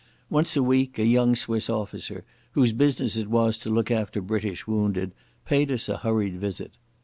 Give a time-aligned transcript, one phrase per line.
[0.31, 4.65] Once a week a young Swiss officer, whose business it was to look after British
[4.65, 5.11] wounded,
[5.45, 6.71] paid us a hurried visit.